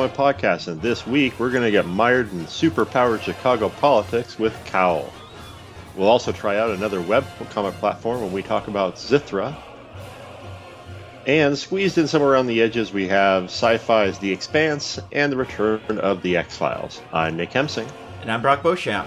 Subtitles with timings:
[0.00, 4.56] Comic Podcast, and this week we're going to get mired in superpowered Chicago politics with
[4.64, 5.12] Cowl.
[5.94, 9.54] We'll also try out another web comic platform when we talk about Sithrah.
[11.26, 15.36] And squeezed in somewhere around the edges, we have sci fi's The Expanse and the
[15.36, 17.02] return of The X Files.
[17.12, 17.86] I'm Nick Hemsing.
[18.22, 19.06] And I'm Brock Beauchamp.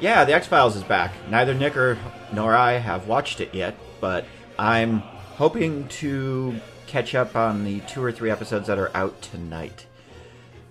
[0.00, 1.12] Yeah, The X Files is back.
[1.28, 1.98] Neither Nick or,
[2.32, 4.24] nor I have watched it yet, but
[4.60, 6.54] I'm hoping to
[6.86, 9.86] catch up on the two or three episodes that are out tonight.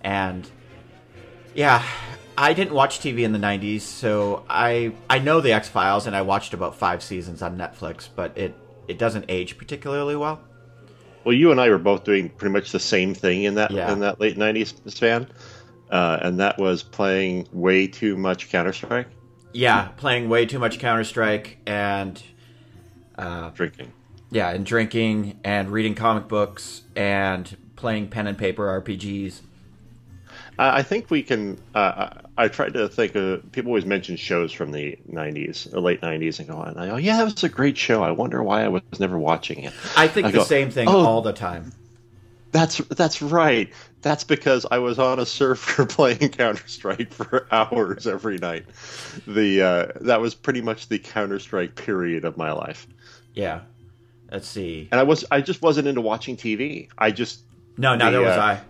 [0.01, 0.49] And
[1.53, 1.83] yeah,
[2.37, 6.21] I didn't watch TV in the 90s, so I I know the X-Files and I
[6.21, 8.55] watched about 5 seasons on Netflix, but it
[8.87, 10.39] it doesn't age particularly well.
[11.23, 13.91] Well, you and I were both doing pretty much the same thing in that yeah.
[13.91, 15.27] in that late 90s span.
[15.89, 19.07] Uh, and that was playing way too much Counter Strike.
[19.53, 22.21] Yeah, playing way too much Counter Strike and
[23.17, 23.91] uh, drinking.
[24.31, 29.41] Yeah, and drinking and reading comic books and playing pen and paper RPGs.
[30.61, 31.57] I think we can.
[31.73, 33.15] Uh, I tried to think.
[33.15, 36.87] Of, people always mention shows from the '90s, the late '90s, and go, and I
[36.87, 38.03] go, "Yeah, that was a great show.
[38.03, 40.87] I wonder why I was never watching it." I think I the go, same thing
[40.87, 41.73] oh, all the time.
[42.51, 43.71] That's that's right.
[44.01, 48.65] That's because I was on a server playing Counter Strike for hours every night.
[49.27, 52.87] The uh, that was pretty much the Counter Strike period of my life.
[53.33, 53.61] Yeah,
[54.31, 54.87] Let's see.
[54.91, 56.89] And I was I just wasn't into watching TV.
[56.97, 57.41] I just
[57.77, 58.61] no, neither the, was uh, I.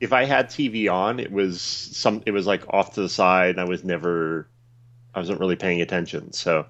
[0.00, 2.22] If I had TV on, it was some.
[2.26, 4.48] It was like off to the side, and I was never.
[5.14, 6.66] I wasn't really paying attention, so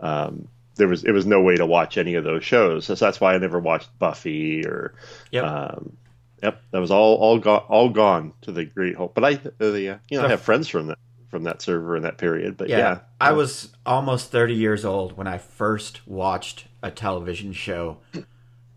[0.00, 2.84] um, there was it was no way to watch any of those shows.
[2.86, 4.94] So that's why I never watched Buffy or.
[5.30, 5.44] Yep.
[5.44, 5.96] Um,
[6.42, 9.14] yep, that was all all gone all gone to the great hope.
[9.14, 11.96] But I, uh, the, uh, you know, I have friends from that from that server
[11.96, 12.56] in that period.
[12.56, 17.52] But yeah, yeah I was almost 30 years old when I first watched a television
[17.52, 17.98] show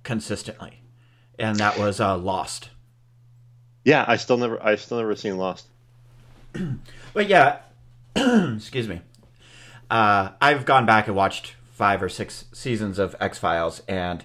[0.04, 0.82] consistently,
[1.40, 2.70] and that was uh, Lost.
[3.84, 5.68] Yeah, I still never, I still never seen Lost.
[7.14, 7.60] but yeah,
[8.16, 9.02] excuse me.
[9.90, 14.24] Uh, I've gone back and watched five or six seasons of X Files, and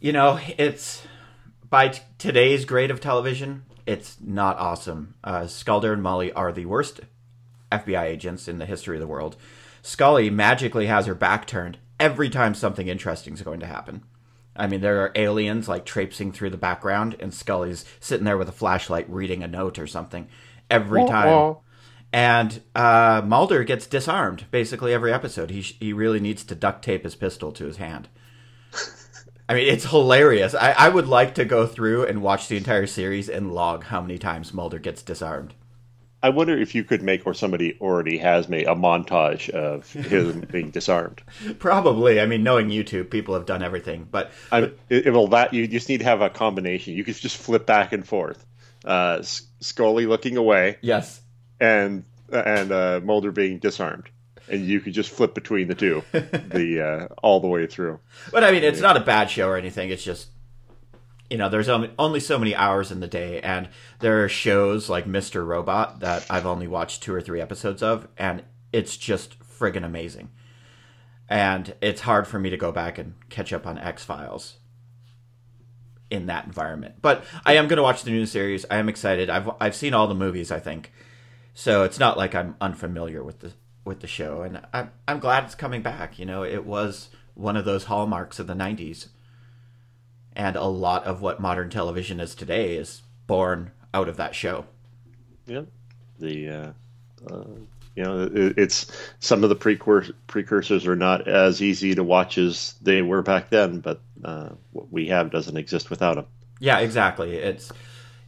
[0.00, 1.02] you know, it's
[1.68, 5.14] by t- today's grade of television, it's not awesome.
[5.24, 7.00] Uh, Skulder and Molly are the worst
[7.70, 9.36] FBI agents in the history of the world.
[9.82, 14.02] Scully magically has her back turned every time something interesting is going to happen.
[14.58, 18.48] I mean, there are aliens like traipsing through the background, and Scully's sitting there with
[18.48, 20.28] a flashlight reading a note or something
[20.70, 21.56] every time.
[22.12, 25.50] And uh, Mulder gets disarmed basically every episode.
[25.50, 28.08] He he really needs to duct tape his pistol to his hand.
[29.48, 30.54] I mean, it's hilarious.
[30.54, 34.02] I, I would like to go through and watch the entire series and log how
[34.02, 35.54] many times Mulder gets disarmed.
[36.22, 40.40] I wonder if you could make, or somebody already has made, a montage of him
[40.50, 41.22] being disarmed.
[41.58, 42.20] Probably.
[42.20, 44.08] I mean, knowing YouTube, people have done everything.
[44.10, 46.94] But, but it, well, that you just need to have a combination.
[46.94, 48.44] You could just flip back and forth.
[48.84, 49.22] Uh,
[49.60, 50.78] Scully looking away.
[50.80, 51.20] Yes.
[51.60, 54.08] And and uh, Mulder being disarmed,
[54.48, 58.00] and you could just flip between the two, the uh, all the way through.
[58.30, 59.90] But I mean, it's not a bad show or anything.
[59.90, 60.28] It's just
[61.30, 63.68] you know, there's only so many hours in the day, and
[64.00, 65.46] there are shows like Mr.
[65.46, 70.30] Robot that I've only watched two or three episodes of, and it's just friggin' amazing.
[71.28, 74.56] And it's hard for me to go back and catch up on X Files
[76.10, 76.96] in that environment.
[77.02, 78.64] But I am going to watch the new series.
[78.70, 79.28] I am excited.
[79.28, 80.50] I've I've seen all the movies.
[80.50, 80.90] I think
[81.52, 81.82] so.
[81.82, 83.52] It's not like I'm unfamiliar with the
[83.84, 86.18] with the show, and I'm I'm glad it's coming back.
[86.18, 89.08] You know, it was one of those hallmarks of the '90s
[90.38, 94.64] and a lot of what modern television is today is born out of that show.
[95.46, 95.62] Yeah,
[96.18, 96.72] the uh,
[97.30, 97.44] uh,
[97.96, 102.38] you know it, it's some of the precur- precursors are not as easy to watch
[102.38, 106.26] as they were back then, but uh, what we have doesn't exist without them.
[106.60, 107.34] Yeah, exactly.
[107.34, 107.72] It's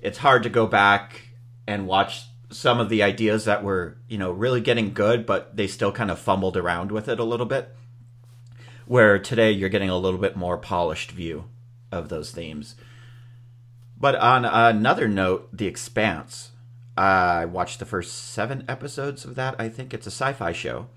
[0.01, 1.23] it's hard to go back
[1.69, 5.69] and watch some of the ideas that were you know really getting good, but they
[5.69, 7.69] still kind of fumbled around with it a little bit.
[8.87, 11.45] Where today you're getting a little bit more polished view
[11.93, 12.75] of those themes.
[13.97, 16.53] But on another note, The Expanse.
[16.97, 19.55] I watched the first seven episodes of that.
[19.59, 20.89] I think it's a sci fi show.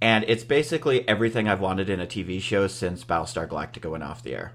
[0.00, 4.22] And it's basically everything I've wanted in a TV show since Battlestar Galactica went off
[4.22, 4.52] the air.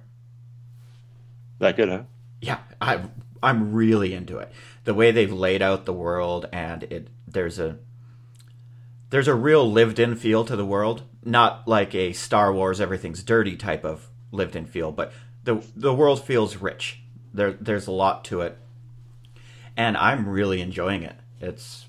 [1.59, 2.03] That good, huh?
[2.41, 3.01] Yeah, I,
[3.44, 4.51] I'm really into it.
[4.85, 7.77] The way they've laid out the world, and it there's a
[9.09, 13.56] there's a real lived-in feel to the world, not like a Star Wars everything's dirty
[13.56, 15.13] type of lived-in feel, but
[15.45, 17.00] the the world feels rich.
[17.33, 18.57] There there's a lot to it,
[19.77, 21.15] and I'm really enjoying it.
[21.39, 21.86] It's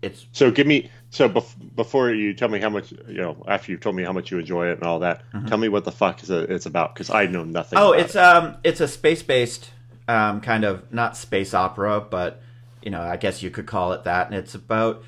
[0.00, 3.70] it's so give me so bef- before you tell me how much you know after
[3.70, 5.46] you've told me how much you enjoy it and all that mm-hmm.
[5.46, 8.16] tell me what the fuck is it, it's about because i know nothing oh it's
[8.16, 8.20] it.
[8.20, 9.70] um it's a space-based
[10.08, 12.42] um, kind of not space opera, but
[12.82, 14.26] you know, I guess you could call it that.
[14.26, 15.04] And it's about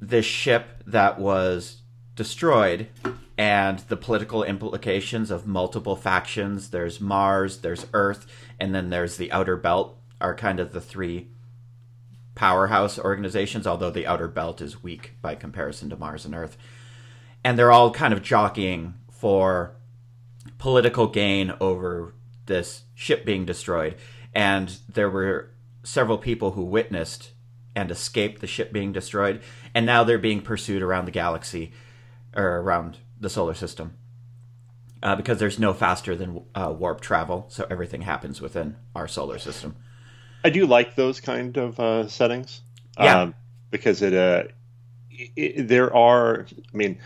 [0.00, 1.82] this ship that was
[2.16, 2.88] destroyed
[3.38, 6.70] and the political implications of multiple factions.
[6.70, 8.26] There's Mars, there's Earth,
[8.60, 11.28] and then there's the Outer Belt, are kind of the three
[12.34, 16.56] powerhouse organizations, although the Outer Belt is weak by comparison to Mars and Earth.
[17.44, 19.76] And they're all kind of jockeying for
[20.58, 22.14] political gain over
[22.46, 23.96] this ship being destroyed.
[24.34, 25.50] And there were
[25.82, 27.32] several people who witnessed
[27.74, 29.42] and escaped the ship being destroyed,
[29.74, 31.72] and now they're being pursued around the galaxy
[32.36, 33.96] or around the solar system.
[35.02, 39.38] Uh, because there's no faster than uh, warp travel, so everything happens within our solar
[39.38, 39.74] system.
[40.44, 42.60] I do like those kind of uh, settings.
[42.98, 43.22] Yeah.
[43.22, 43.34] Um,
[43.70, 44.44] because it, uh,
[45.10, 46.98] it, there are, I mean,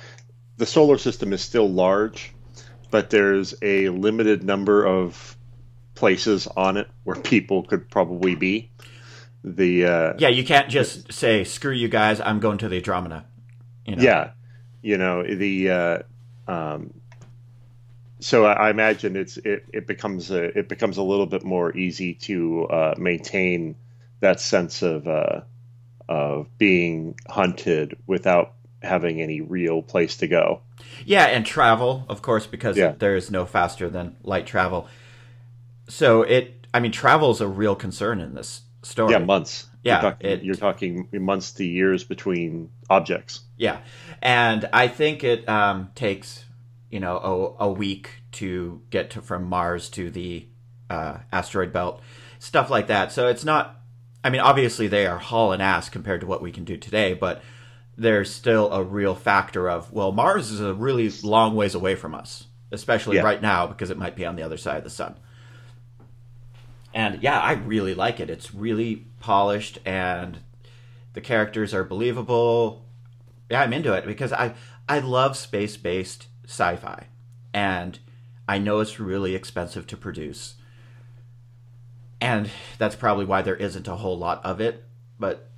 [0.59, 2.35] the solar system is still large,
[2.91, 5.37] but there's a limited number of
[5.95, 8.71] places on it where people could probably be.
[9.43, 13.25] The uh, Yeah, you can't just say, screw you guys, I'm going to the Andromeda.
[13.87, 14.03] You know?
[14.03, 14.31] yeah,
[14.87, 15.99] you know the uh,
[16.47, 16.95] um,
[18.21, 21.77] so I, I imagine it's it, it becomes a it becomes a little bit more
[21.77, 23.75] easy to uh, maintain
[24.21, 25.41] that sense of uh,
[26.09, 30.61] of being hunted without having any real place to go.
[31.05, 32.95] Yeah, and travel, of course, because Yeah.
[32.97, 34.87] there is no faster than light travel.
[35.89, 39.13] So it, I mean, travel is a real concern in this story.
[39.15, 39.67] Yeah, months.
[39.87, 43.41] Yeah, you're talking, it- you're talking months to years between objects.
[43.57, 43.79] Yeah,
[44.23, 46.45] and I think it um, takes
[46.91, 50.47] you know a, a week to get to from Mars to the
[50.91, 52.03] uh, asteroid belt,
[52.39, 53.13] stuff like that.
[53.13, 53.73] So it's not.
[54.25, 57.43] I mean, obviously they are hauling ass compared to what we can do today, but
[57.97, 62.15] there's still a real factor of well, Mars is a really long ways away from
[62.15, 63.23] us, especially Yeah.
[63.23, 65.15] right now because it might be on the other side of the sun.
[66.97, 68.31] And yeah, I really like it.
[68.31, 70.39] It's really polished and
[71.13, 72.87] the characters are believable.
[73.51, 74.55] Yeah, I'm into it because I
[74.89, 77.09] I love space-based sci-fi.
[77.53, 77.99] And
[78.49, 80.55] I know it's really expensive to produce.
[82.19, 82.49] And
[82.79, 84.83] that's probably why there isn't a whole lot of it,
[85.19, 85.51] but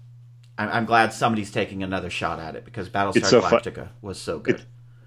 [0.58, 4.20] I'm, I'm glad somebody's taking another shot at it because Battlestar so fu- Galactica was
[4.20, 4.62] so good.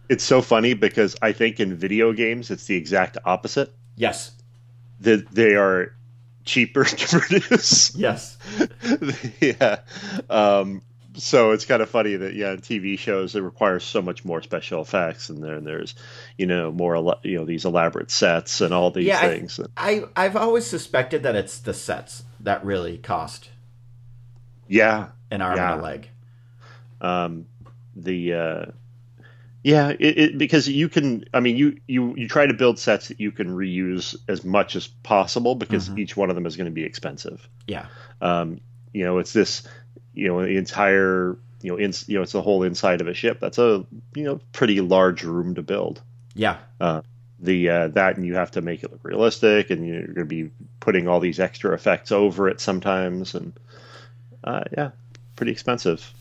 [0.08, 3.74] It's so funny because I think in video games it's the exact opposite.
[3.98, 4.32] yes.
[5.02, 5.94] That they are
[6.46, 7.96] cheaper to produce.
[7.96, 8.38] Yes.
[9.42, 9.80] yeah.
[10.30, 10.82] Um,
[11.14, 14.82] so it's kind of funny that yeah, TV shows it requires so much more special
[14.82, 15.94] effects, and then there's
[16.38, 19.60] you know more you know these elaborate sets and all these Yeah, I- things.
[19.76, 23.50] I I've always suspected that it's the sets that really cost
[24.68, 25.72] yeah, an arm Yeah.
[25.74, 26.10] and a leg.
[27.02, 27.46] um,
[27.96, 28.66] the uh,
[29.64, 31.26] yeah, it, it, because you can.
[31.34, 34.76] I mean, you you you try to build sets that you can reuse as much
[34.76, 36.00] as possible because Mhm.
[36.00, 37.48] each one of them is going to be expensive.
[37.68, 37.86] Yeah.
[38.22, 38.62] Um,
[38.94, 39.64] you know, it's this.
[40.14, 41.38] You know, the entire.
[41.64, 43.40] You know, in, you know, it's the whole inside of a ship.
[43.40, 43.86] That's a
[44.16, 46.02] you know pretty large room to build.
[46.34, 46.58] Yeah.
[46.80, 47.02] Uh,
[47.40, 50.26] the uh, that and you have to make it look realistic and you're going to
[50.26, 53.54] be putting all these extra effects over it sometimes and
[54.44, 54.92] uh, yeah
[55.36, 56.14] pretty expensive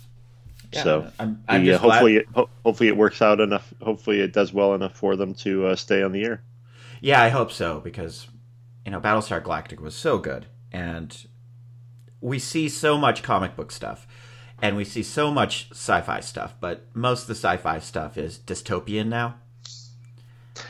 [0.72, 3.40] Yeah, so I'm, I'm the, uh, just glad- hopefully it, ho- hopefully it works out
[3.40, 6.42] enough hopefully it does well enough for them to uh, stay on the air
[7.00, 8.28] Yeah, I hope so because
[8.84, 11.26] you know Battlestar Galactica was so good, and
[12.20, 14.06] we see so much comic book stuff,
[14.62, 19.06] and we see so much sci-fi stuff, but most of the sci-fi stuff is dystopian
[19.08, 19.36] now,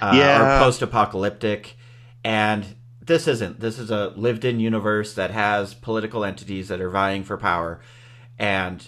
[0.00, 0.58] uh, Yeah.
[0.60, 1.76] or post-apocalyptic,
[2.24, 3.60] and this isn't.
[3.60, 7.80] This is a lived-in universe that has political entities that are vying for power,
[8.38, 8.86] and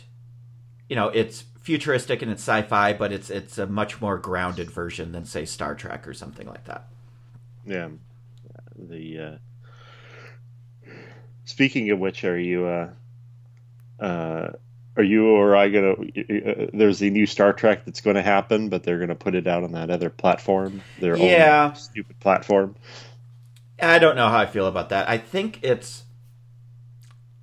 [0.93, 5.13] you know it's futuristic and it's sci-fi, but it's it's a much more grounded version
[5.13, 6.85] than say Star Trek or something like that.
[7.65, 7.89] yeah
[8.77, 10.91] the uh,
[11.47, 12.91] speaking of which are you uh,
[14.05, 14.49] uh,
[14.99, 15.93] are you or I gonna?
[15.93, 19.35] Uh, there's the new Star Trek that's going to happen, but they're going to put
[19.35, 21.73] it out on that other platform, their Yeah.
[21.73, 22.77] stupid platform.
[23.81, 25.09] I don't know how I feel about that.
[25.09, 26.03] I think it's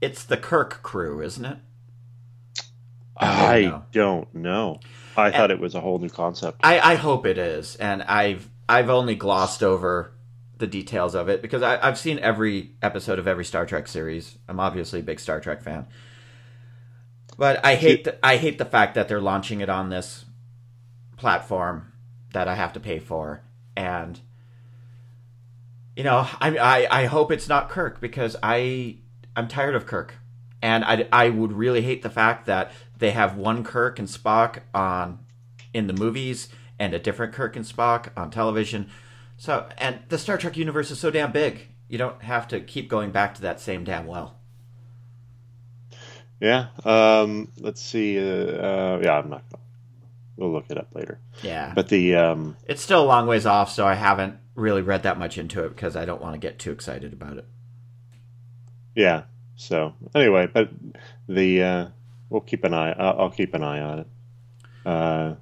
[0.01, 1.58] it's the Kirk crew, isn't it?
[3.19, 3.85] I don't I know.
[3.91, 4.79] don't know.
[5.17, 6.61] I thought it was a whole new concept.
[6.63, 10.13] I, I hope it is, and I've I've only glossed over
[10.57, 14.38] the details of it because I, I've seen every episode of every Star Trek series.
[14.47, 15.88] I'm obviously a big Star Trek fan,
[17.38, 20.25] but I hate the, I hate the fact that they're launching it on this
[21.17, 21.91] platform
[22.33, 23.41] that I have to pay for,
[23.75, 24.19] and
[25.97, 28.97] you know I I, I hope it's not Kirk because I
[29.35, 30.15] I'm tired of Kirk,
[30.61, 34.60] and I I would really hate the fact that they have one Kirk and Spock
[34.74, 35.20] on
[35.74, 38.89] in the movies and a different Kirk and Spock on television.
[39.38, 42.89] So, and the Star Trek universe is so damn big, you don't have to keep
[42.89, 44.36] going back to that same damn well.
[46.39, 46.68] Yeah.
[46.86, 48.18] Um, let's see.
[48.18, 49.44] Uh, uh, yeah, I'm not.
[49.50, 49.63] Gonna,
[50.38, 51.20] we'll look it up later.
[51.44, 55.03] Yeah, But the um, it's still a long ways off, so I haven't really read
[55.03, 57.46] that much into it because I don't want to get too excited about it.
[58.96, 59.24] yeah.
[59.58, 60.70] So anyway, but
[61.27, 61.88] the uh,
[62.29, 62.91] we'll keep an eye.
[62.93, 64.07] I'll, I'll keep an eye on it.
[64.86, 65.36] Uh,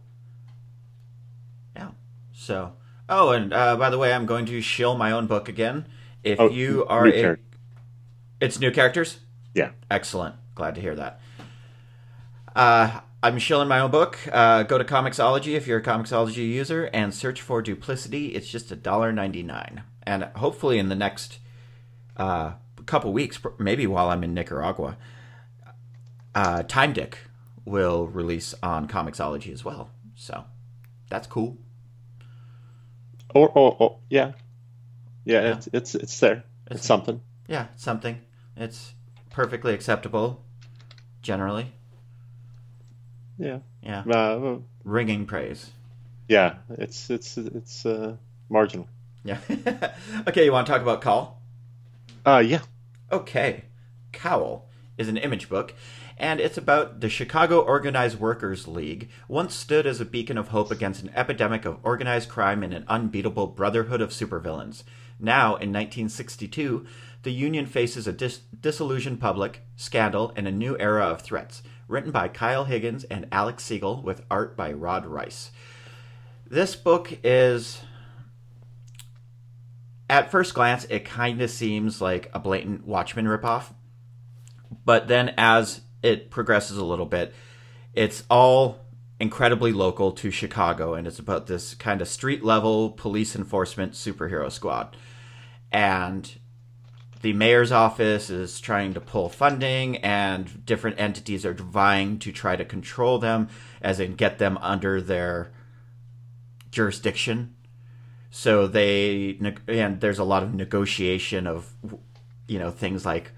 [1.75, 1.89] Yeah.
[2.34, 2.74] So,
[3.10, 5.86] oh, and uh, by the way, I'm going to shill my own book again.
[6.24, 7.38] If Oh, you are new a,
[8.39, 9.20] it's new characters.
[9.53, 9.72] yeah.
[9.89, 10.36] Excellent.
[10.56, 11.20] Glad to hear that.
[12.56, 14.17] Uh, I'm shilling my own book.
[14.32, 18.27] Uh, go to Comixology if you're a Comixology user and search for Duplicity.
[18.36, 19.84] It's just $1.99.
[20.03, 21.39] And hopefully in the next
[22.15, 22.53] uh,
[22.86, 24.98] couple weeks, maybe while I'm in Nicaragua,
[26.38, 27.17] uh, Time Dick
[27.65, 29.89] will release on Comixology as well.
[30.15, 30.46] So
[31.10, 31.58] that's cool.
[33.34, 34.34] Or, or, or yeah,
[35.25, 35.56] yeah.
[35.56, 36.44] It's it's it's there.
[36.70, 37.22] It's, something.
[37.48, 38.20] Yeah, something.
[38.56, 38.94] It's
[39.32, 40.44] perfectly acceptable,
[41.24, 41.74] generally.
[43.39, 43.60] Yeah.
[43.82, 44.01] Yeah.
[44.01, 45.72] Uh, Ringing praise.
[46.27, 46.58] yeah.
[46.70, 48.15] It's it's it's uh,
[48.48, 48.88] marginal.
[49.24, 49.39] Yeah.
[50.27, 51.41] okay, you want to talk about Cowl?
[52.25, 52.62] Uh, yeah.
[53.12, 53.63] Okay.
[54.12, 54.67] Cowl
[54.98, 55.74] is an image book,
[56.18, 60.72] and it's about the Chicago Organized Workers League, once stood as a beacon of hope
[60.72, 64.84] against an epidemic of organized crime and an unbeatable brotherhood of supervillains.
[65.20, 66.86] Now, in 1962,
[67.24, 71.62] the Union faces a dis- disillusioned public, scandal, and a new era of threats.
[71.88, 75.52] Written by Kyle Higgins and Alex Siegel, with art by Rod Reis.
[76.46, 77.82] This book is
[80.10, 83.74] at first glance, it kind of seems like a blatant Watchmen ripoff.
[84.86, 87.34] But then as it progresses a little bit,
[87.94, 88.80] it's all
[89.20, 94.51] incredibly local to Chicago, and it's about this kind of street level police enforcement superhero
[94.51, 94.96] squad.
[95.72, 96.32] And
[97.22, 102.56] the mayor's office is trying to pull funding, and different entities are vying to try
[102.56, 103.50] to control them,
[103.82, 105.51] as in get them under their
[106.70, 107.56] jurisdiction
[108.30, 111.74] so they and there's a lot of negotiation of
[112.48, 113.32] you know things like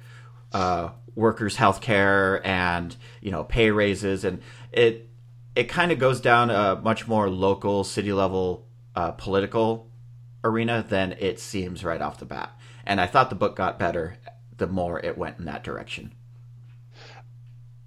[0.53, 4.23] uh, workers health care and you know pay raises.
[4.23, 4.41] And
[4.71, 5.09] it
[5.55, 9.89] it kind of goes down a much more local city level uh, political
[10.43, 12.51] arena than it seems right off the bat.
[12.85, 14.17] And i thought the book got better
[14.57, 16.13] the more it went in that direction.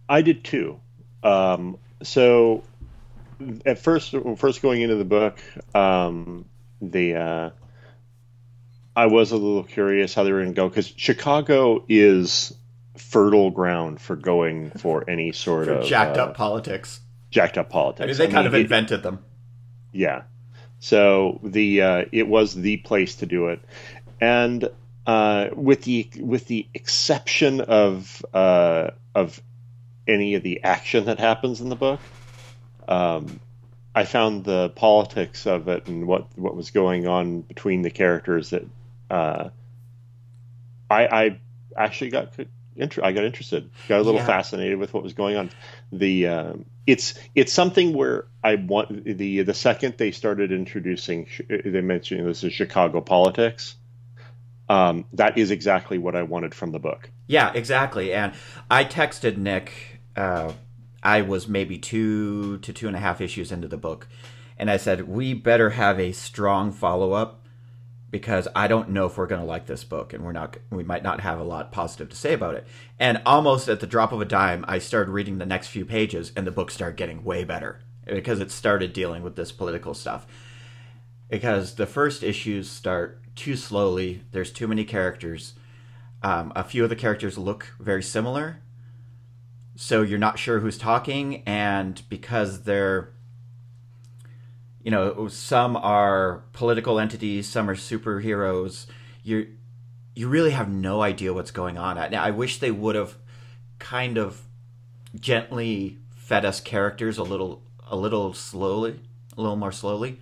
[0.08, 0.80] I did too.
[1.22, 2.64] Um, so
[3.64, 5.38] at first, first going into the book,
[5.74, 6.46] um,
[6.80, 7.50] the uh,
[8.94, 12.52] I was a little curious how they were going to go because Chicago is
[12.96, 17.70] fertile ground for going for any sort for of jacked uh, up politics jacked up
[17.70, 18.04] politics.
[18.04, 19.24] I mean, they kind of it- invented them
[19.92, 20.22] yeah.
[20.80, 23.60] So the uh, it was the place to do it,
[24.20, 24.68] and
[25.06, 29.40] uh, with the with the exception of uh, of
[30.08, 32.00] any of the action that happens in the book,
[32.88, 33.38] um,
[33.94, 38.50] I found the politics of it and what what was going on between the characters
[38.50, 38.64] that
[39.12, 39.50] uh,
[40.90, 41.38] I I
[41.76, 42.32] actually got
[42.76, 44.26] inter- I got interested, got a little Yeah.
[44.26, 45.50] fascinated with what was going on.
[45.92, 51.80] The um, it's it's something where I want the the second they started introducing they
[51.80, 53.76] mentioned this is Chicago politics.
[54.68, 57.10] Um, that is exactly what I wanted from the book.
[57.26, 58.12] Yeah, exactly.
[58.12, 58.32] And
[58.70, 59.72] I texted Nick.
[60.16, 60.52] Uh,
[61.02, 64.06] I was maybe two to two and a half issues into the book,
[64.56, 67.41] and I said we better have a strong follow up
[68.12, 70.58] because I don't know if we're going to like this book, and we're not.
[70.70, 72.66] We might not have a lot positive to say about it.
[73.00, 76.30] And almost at the drop of a dime, I started reading the next few pages,
[76.36, 80.26] and the book started getting way better because it started dealing with this political stuff.
[81.30, 84.22] Because the first issues start too slowly.
[84.30, 85.54] There's too many characters.
[86.22, 88.60] Um, a few of the characters look very similar,
[89.74, 93.11] so you're not sure who's talking, and because they're,
[94.82, 98.86] you know, some are political entities, some are superheroes.
[99.22, 99.48] You
[100.14, 101.96] you really have no idea what's going on.
[102.10, 103.16] Now, I wish they would have
[103.78, 104.42] kind of
[105.18, 109.00] gently fed us characters a little a little slowly,
[109.36, 110.20] a little more slowly,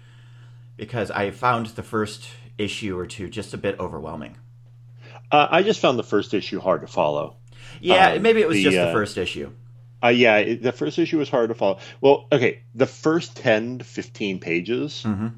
[0.77, 4.37] because I found the first issue or two just a bit overwhelming.
[5.31, 7.37] Uh, I just found the first issue hard to follow.
[7.81, 9.53] Yeah, Um, maybe it was the, just the uh, first issue.
[10.03, 11.79] Uh, yeah, it, the first issue was hard to follow.
[12.01, 15.35] Well, okay, the first 10 to 15 pages Mhm.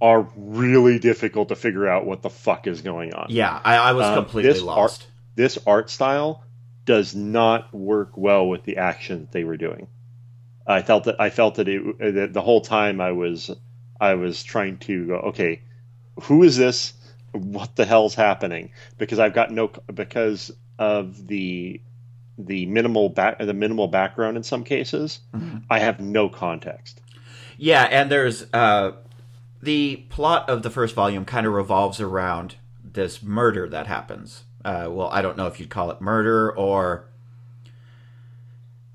[0.00, 3.26] are really difficult to figure out what the fuck is going on.
[3.30, 5.06] Yeah, I, I was Um, completely this lost.
[5.34, 6.44] This art style
[6.84, 9.86] does not work well with the action that they were doing.
[10.66, 13.50] I felt that I felt that, it, that the whole time I was
[14.00, 15.62] I was trying to go, okay,
[16.22, 16.94] who is this?
[17.34, 21.80] what the hell's happening because I've got no because of the
[22.38, 25.20] the minimal back the minimal background in some cases.
[25.34, 25.58] Mm-hmm.
[25.70, 27.00] I have no context.
[27.58, 28.92] Yeah, and there's uh,
[29.62, 34.44] the plot of the first volume kind of revolves around this murder that happens.
[34.64, 37.08] Uh, well, I don't know if you'd call it murder or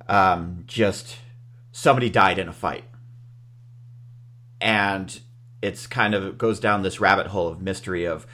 [0.07, 1.17] um, just
[1.71, 2.85] somebody died in a fight,
[4.59, 5.19] and
[5.61, 8.25] it's kind of goes down this rabbit hole of mystery of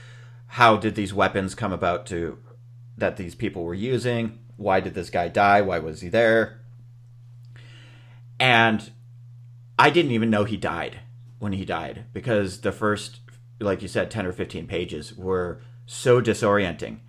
[0.47, 2.37] how did these weapons come about to
[2.97, 6.61] that these people were using why did this guy die why was he there
[8.39, 8.91] and
[9.77, 10.99] i didn't even know he died
[11.39, 13.19] when he died because the first
[13.59, 16.99] like you said 10 or 15 pages were so disorienting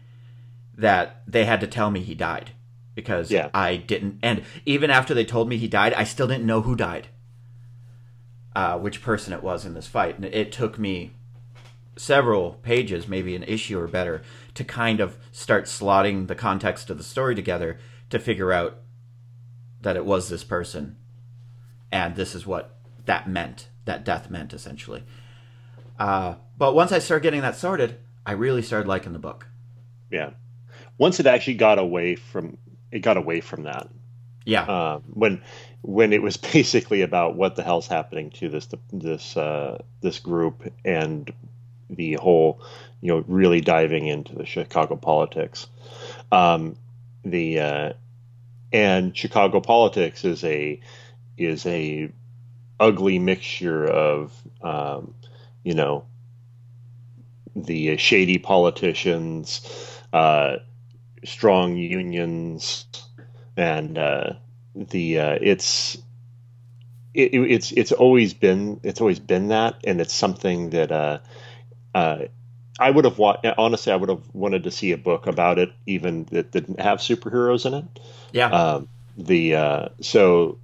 [0.77, 2.53] that they had to tell me he died
[2.95, 3.49] because yeah.
[3.55, 6.75] i didn't and even after they told me he died i still didn't know who
[6.75, 7.09] died
[8.57, 10.17] uh, which person it was in this fight.
[10.17, 11.13] And it took me
[11.97, 14.23] several pages, maybe an issue or better,
[14.55, 17.79] to kind of start slotting the context of the story together
[18.11, 18.79] to figure out
[19.81, 20.97] that it was this person
[21.95, 25.05] and this is what that meant, that death meant essentially.
[25.99, 29.47] Uh, but once I started getting that sorted, I really started liking the book.
[30.11, 30.31] Yeah.
[30.99, 32.59] Once it actually got away from
[32.91, 33.89] it got away from that.
[34.45, 34.63] Yeah.
[34.63, 35.43] Uh, when
[35.83, 40.73] when it was basically about what the hell's happening to this this uh, this group
[40.85, 41.33] and
[41.91, 42.61] the whole,
[43.01, 45.67] you know, really diving into the Chicago politics.
[46.33, 46.77] Um,
[47.25, 47.93] the uh,
[48.73, 50.81] and Chicago politics is a
[51.37, 52.11] is a
[52.81, 55.15] ugly mixture of um,
[55.63, 56.05] you know
[57.57, 60.57] the shady politicians, uh,
[61.25, 62.87] strong unions,
[63.57, 64.33] and uh,
[64.75, 65.97] the uh, it's
[67.15, 71.23] it, it's it's always been it's always been that, and it's something that
[71.95, 72.27] uh, uh,
[72.79, 75.71] I would have wa- honestly I would have wanted to see a book about it,
[75.87, 77.85] even that didn't have superheroes in it.
[78.33, 78.49] Yeah.
[78.49, 80.59] Um, the uh, so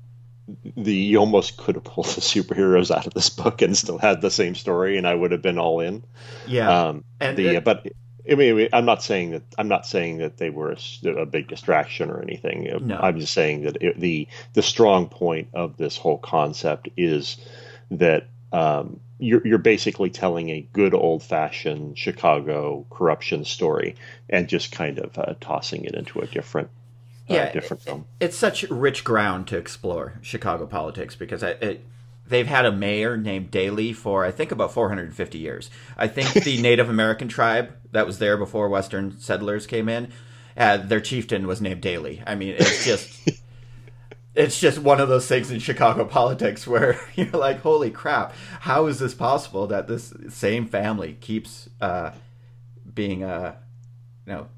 [0.76, 4.20] the you almost could have pulled the superheroes out of this book and still had
[4.20, 6.02] the same story, and I would have been all in.
[6.46, 6.88] Yeah.
[6.88, 7.86] Um, and the it, but
[8.30, 10.72] I mean, I'm not saying that I'm not saying that they were
[11.04, 12.68] a, a big distraction or anything.
[12.86, 12.98] No.
[12.98, 17.36] I'm just saying that it, the the strong point of this whole concept is
[17.90, 23.96] that um, you're you're basically telling a good old fashioned Chicago corruption story
[24.28, 26.70] and just kind of uh, tossing it into a different
[27.28, 28.06] uh, yeah, different film.
[28.18, 31.84] It's such rich ground to explore Chicago politics because I, it,
[32.26, 35.70] they've had a mayor named Daley for I think about 450 years.
[35.96, 40.12] I think the Native American tribe that was there before Western settlers came in,
[40.56, 42.22] uh, their chieftain was named Daley.
[42.26, 43.30] I mean, it's just
[44.40, 48.86] it's just one of those things in Chicago politics where you're like, holy crap, how
[48.86, 52.12] is this possible that this same family keeps uh,
[52.94, 53.54] being uh,
[54.26, 54.48] you know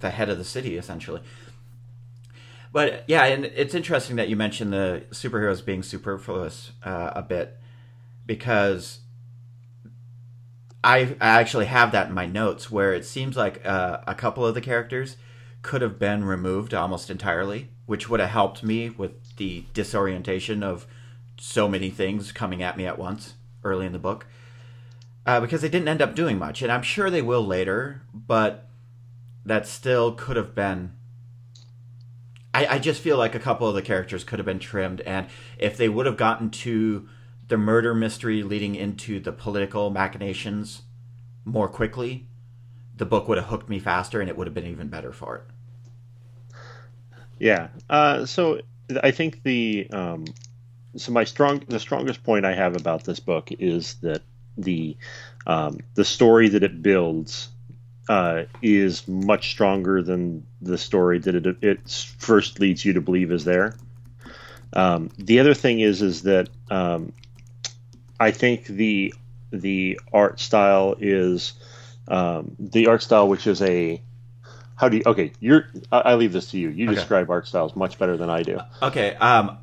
[0.00, 1.20] the head of the city essentially?
[2.72, 7.58] But yeah, and it's interesting that you mentioned the superheroes being superfluous uh, a bit
[8.26, 9.00] because
[10.84, 14.44] I, I actually have that in my notes where it seems like uh, a couple
[14.44, 15.16] of the characters
[15.62, 20.86] could have been removed almost entirely, which would have helped me with the disorientation of
[21.38, 24.26] so many things coming at me at once early in the book.
[25.24, 28.68] Uh, because they didn't end up doing much, and I'm sure they will later, but
[29.44, 30.92] that still could have been
[32.56, 35.26] I, I just feel like a couple of the characters could have been trimmed, and
[35.58, 37.06] if they would have gotten to
[37.48, 40.80] the murder mystery leading into the political machinations
[41.44, 42.28] more quickly,
[42.96, 45.36] the book would have hooked me faster, and it would have been even better for
[45.36, 45.42] it.
[47.38, 47.68] Yeah.
[47.88, 48.60] Uh, so
[49.02, 50.24] I think the um,
[50.96, 54.22] so my strong the strongest point I have about this book is that
[54.56, 54.96] the
[55.46, 57.48] um, the story that it builds
[58.08, 63.32] uh, is much stronger than the story that it, it first leads you to believe
[63.32, 63.76] is there.
[64.72, 67.12] Um, the other thing is is that um,
[68.18, 69.14] I think the
[69.50, 71.52] the art style is
[72.08, 74.00] um, the art style, which is a
[74.76, 75.32] how do you okay?
[75.40, 76.68] You're I, I leave this to you.
[76.70, 76.94] You okay.
[76.94, 78.60] describe art styles much better than I do.
[78.82, 79.14] Okay.
[79.16, 79.58] Um,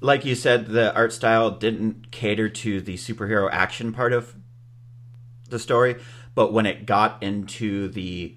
[0.00, 4.34] like you said, the art style didn't cater to the superhero action part of
[5.48, 5.96] the story
[6.34, 8.36] but when it got into the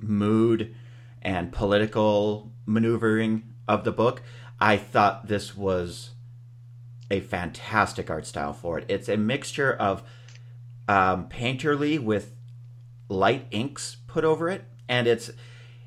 [0.00, 0.74] mood
[1.20, 4.22] and political maneuvering of the book,
[4.60, 6.10] I thought this was
[7.10, 8.86] a fantastic art style for it.
[8.88, 10.02] It's a mixture of
[10.86, 12.34] um, painterly with
[13.08, 15.30] light inks put over it, and it's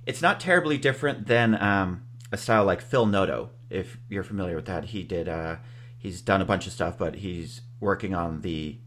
[0.05, 3.51] it's not terribly different than um, a style like Phil Noto.
[3.69, 5.57] If you're familiar with that, he did uh,
[5.97, 8.79] he's done a bunch of stuff, but he's working on the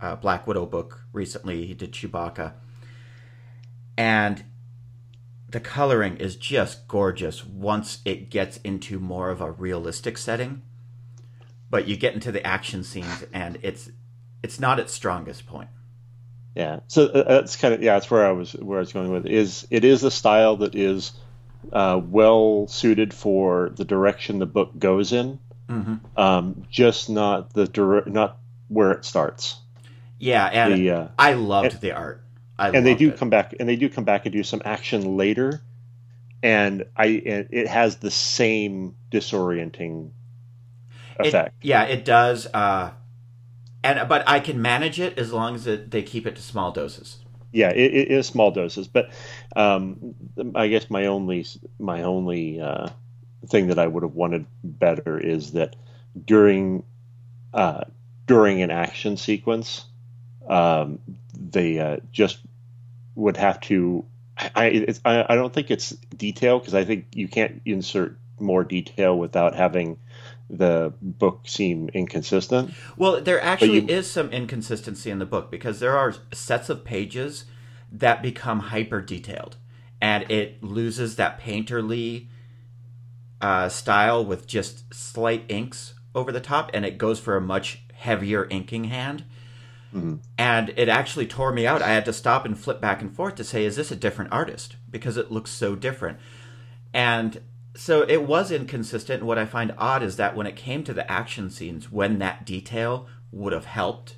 [0.00, 1.66] uh, Black Widow book recently.
[1.66, 2.54] He did Chewbacca,
[3.96, 4.44] and
[5.48, 10.62] the coloring is just gorgeous once it gets into more of a realistic setting.
[11.68, 13.90] But you get into the action scenes, and it's
[14.42, 15.68] it's not its strongest point.
[16.54, 19.10] Yeah, so uh, that's kind of yeah, that's where I was where I was going
[19.10, 19.32] with it.
[19.32, 21.12] is it is a style that is
[21.72, 25.96] uh, well suited for the direction the book goes in, mm-hmm.
[26.16, 29.56] um, just not the dire- not where it starts.
[30.18, 32.24] Yeah, and the, uh, I loved and, the art.
[32.58, 33.16] I and they do it.
[33.16, 35.62] come back, and they do come back and do some action later,
[36.42, 40.10] and I and it has the same disorienting
[41.18, 41.54] effect.
[41.62, 42.46] It, yeah, it does.
[42.52, 42.90] Uh,
[43.82, 46.72] and but I can manage it as long as it, they keep it to small
[46.72, 47.18] doses.
[47.52, 49.10] Yeah, it, it is small doses, but
[49.56, 50.14] um,
[50.54, 51.46] I guess my only
[51.78, 52.88] my only uh,
[53.48, 55.76] thing that I would have wanted better is that
[56.24, 56.84] during
[57.52, 57.84] uh,
[58.26, 59.84] during an action sequence,
[60.48, 61.00] um,
[61.34, 62.38] they uh, just
[63.14, 64.04] would have to.
[64.36, 69.18] I, I, I don't think it's detail because I think you can't insert more detail
[69.18, 69.98] without having
[70.50, 72.74] the book seem inconsistent.
[72.96, 76.84] Well, there actually you, is some inconsistency in the book because there are sets of
[76.84, 77.44] pages
[77.92, 79.56] that become hyper detailed
[80.00, 82.26] and it loses that painterly
[83.40, 87.82] uh, style with just slight inks over the top and it goes for a much
[87.94, 89.24] heavier inking hand.
[89.94, 90.16] Mm-hmm.
[90.38, 91.82] And it actually tore me out.
[91.82, 94.32] I had to stop and flip back and forth to say, is this a different
[94.32, 94.76] artist?
[94.88, 96.18] Because it looks so different.
[96.92, 97.40] And
[97.74, 99.20] so it was inconsistent.
[99.20, 102.18] And what I find odd is that when it came to the action scenes, when
[102.18, 104.16] that detail would have helped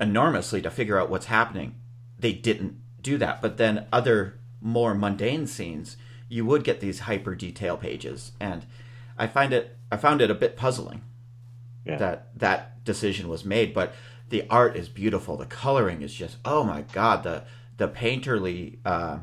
[0.00, 1.76] enormously to figure out what's happening,
[2.18, 3.42] they didn't do that.
[3.42, 5.96] But then other more mundane scenes,
[6.28, 8.64] you would get these hyper detail pages, and
[9.18, 11.02] I find it I found it a bit puzzling
[11.84, 11.96] yeah.
[11.96, 13.74] that that decision was made.
[13.74, 13.94] But
[14.30, 15.36] the art is beautiful.
[15.36, 17.44] The coloring is just oh my god the
[17.76, 19.18] the painterly uh,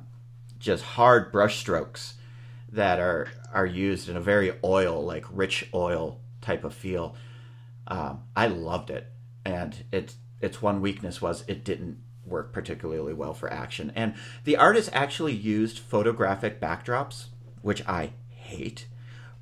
[0.60, 2.16] just hard brush strokes
[2.72, 7.16] that are are used in a very oil like rich oil type of feel.
[7.88, 9.12] Um, I loved it,
[9.46, 13.92] and it its one weakness was it didn't work particularly well for action.
[13.96, 17.26] And the artist actually used photographic backdrops,
[17.62, 18.88] which I hate,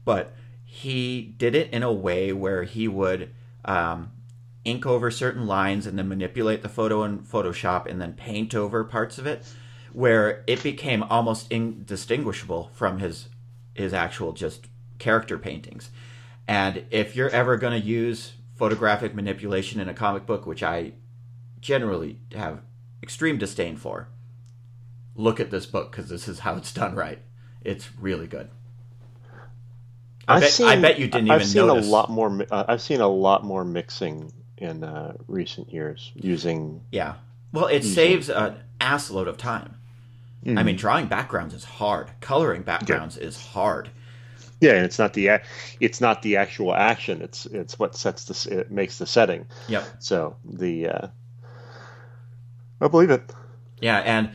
[0.05, 3.31] but he did it in a way where he would
[3.65, 4.11] um,
[4.63, 8.83] ink over certain lines and then manipulate the photo in Photoshop and then paint over
[8.83, 9.43] parts of it
[9.93, 13.27] where it became almost indistinguishable from his
[13.73, 15.89] his actual just character paintings.
[16.47, 20.93] And if you're ever going to use photographic manipulation in a comic book, which I
[21.61, 22.61] generally have
[23.01, 24.09] extreme disdain for,
[25.15, 27.19] look at this book because this is how it's done right.
[27.61, 28.49] It's really good.
[30.27, 31.87] I, bet, seen, I bet you didn't I've even seen notice.
[31.87, 32.45] a lot more.
[32.51, 36.81] Uh, I've seen a lot more mixing in uh, recent years using.
[36.91, 37.15] Yeah,
[37.51, 37.93] well, it using...
[37.93, 39.75] saves an assload of time.
[40.45, 40.57] Mm-hmm.
[40.57, 40.79] I mean, Mm.
[40.79, 42.11] drawing backgrounds is hard.
[42.21, 43.27] Coloring backgrounds yeah.
[43.27, 43.89] is hard.
[44.61, 45.39] Yeah, and it's not the
[45.79, 47.21] it's not the actual action.
[47.21, 49.45] It's it's what sets the it makes the setting.
[49.67, 49.85] Yep.
[49.99, 51.07] So the uh,
[52.81, 53.23] I believe it.
[53.81, 54.31] Yeah, and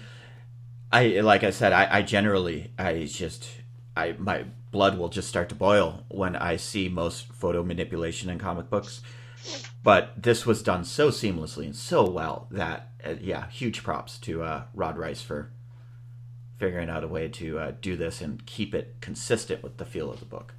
[0.93, 3.49] I like I said, I, I generally I just
[3.97, 8.39] I my blood will just start to boil when I see most photo manipulation in
[8.39, 9.03] comic books.
[9.83, 14.43] But this was done so seamlessly and so well that uh, yeah, huge props to
[14.43, 15.51] uh, Rod Reis for
[16.65, 20.11] figuring out a way to uh, do this and keep it consistent with the feel
[20.11, 20.55] of the book.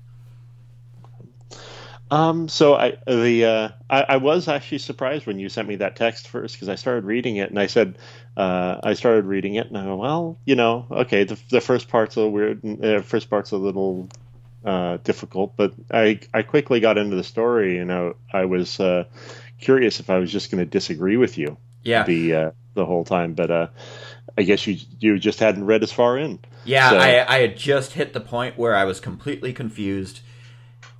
[2.11, 5.95] Um, so I the uh, I, I, was actually surprised when you sent me that
[5.95, 7.97] text first because I started reading it and I said
[8.37, 11.89] uh, I started reading it and I go well you know okay the, the first
[11.89, 14.07] part's a little weird the uh, first part's a little
[14.63, 19.05] uh, difficult but I I quickly got into the story and I, I was uh,
[19.59, 23.03] curious if I was just going to disagree with you yeah the uh, the whole
[23.03, 23.73] time but
[24.37, 26.97] I guess you you just hadn't read as far in yeah so.
[26.97, 30.21] I I had just hit the point where I was completely confused.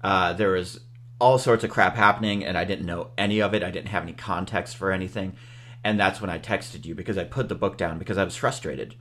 [0.03, 0.79] Uh, there was
[1.19, 3.63] all sorts of crap happening and I didn't know any of it.
[3.63, 5.35] I didn't have any context for anything.
[5.83, 8.35] And that's when I texted you because I put the book down because I was
[8.35, 8.95] frustrated.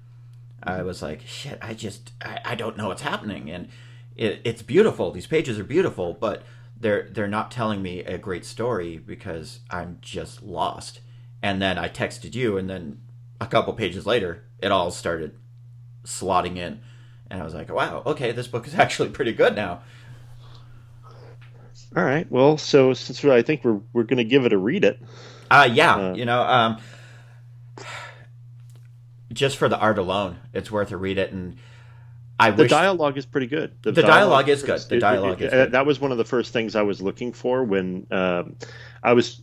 [0.63, 3.51] I was like, shit, I just, I, I don't know what's happening.
[3.51, 3.69] And
[4.17, 5.11] it, it's beautiful.
[5.11, 6.43] These pages are beautiful, but
[6.79, 11.01] they're, they're not telling me a great story because I'm just lost.
[11.43, 13.01] And then I texted you and then
[13.41, 15.37] a couple pages later, it all started
[16.05, 16.81] slotting in.
[17.31, 19.83] And I was like, wow, okay, this book is actually pretty good now.
[21.97, 22.31] All right.
[22.31, 25.01] Well, so since I think we're we're going to give it a read it.
[25.51, 26.79] Uh yeah, uh, you know, um
[29.33, 31.57] just for the art alone, it's worth a read it and
[32.39, 33.73] I the wish dialogue is pretty good.
[33.83, 34.81] The, the dialogue, dialogue, is good.
[34.89, 35.73] The dialogue it, is good.
[35.73, 38.57] That was one of the first things I was looking for when um,
[39.03, 39.41] I was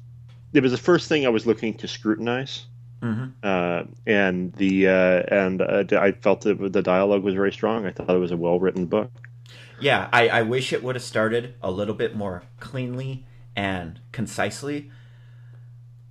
[0.54, 2.66] it was the first thing I was looking to scrutinize.
[3.02, 3.30] Mm-hmm.
[3.42, 7.86] Uh, and the uh, and uh, I felt that the dialogue was very strong.
[7.86, 9.12] I thought it was a well written book.
[9.80, 14.92] Yeah, I, I wish it would have started a little bit more cleanly and concisely,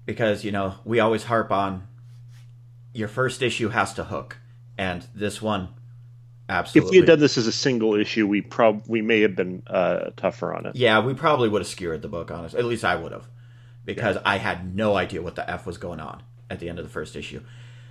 [0.04, 1.86] because you know we always harp on
[2.92, 4.38] your first issue has to hook,
[4.76, 5.68] and this one
[6.48, 6.88] absolutely.
[6.88, 9.62] If we had done this as a single issue, we prob we may have been
[9.68, 10.74] uh, tougher on it.
[10.74, 12.58] Yeah, we probably would have skewered the book, honestly.
[12.58, 13.28] At least I would have,
[13.84, 16.84] because I had no idea what the f was going on at the end of
[16.84, 17.40] the first issue.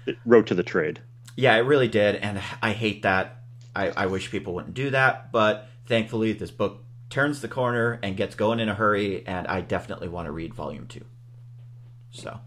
[0.06, 1.00] It wrote to the trade.
[1.36, 3.38] Yeah, it really did, and I hate that.
[3.76, 8.18] I, I wish people wouldn't do that, but thankfully, this book turns the corner and
[8.18, 11.06] gets going in a hurry, and I definitely want to read volume two.
[12.12, 12.40] So,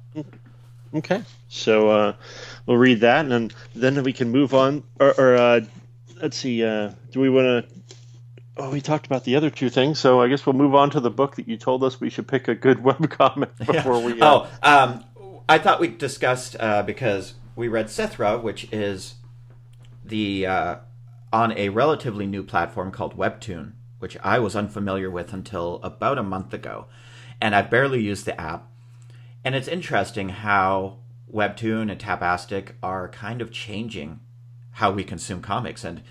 [0.94, 2.14] Okay, so uh,
[2.66, 4.82] we'll read that, and then, then we can move on.
[5.00, 5.60] Or, or uh,
[6.20, 7.74] let's see, uh, do we want to?
[8.58, 11.00] Oh, we talked about the other two things, so I guess we'll move on to
[11.00, 14.20] the book that you told us we should pick a good webcomic before we.
[14.20, 15.04] Uh, oh, um,
[15.48, 19.16] I thought we discussed uh, because we read Sithrah, which is
[20.04, 20.76] the uh,
[21.32, 26.22] on a relatively new platform called Webtoon, which I was unfamiliar with until about a
[26.22, 26.86] month ago,
[27.40, 28.68] and I've barely used the app.
[29.44, 30.98] And it's interesting how
[31.32, 34.20] Webtoon and Tapastic are kind of changing
[34.72, 36.02] how we consume comics and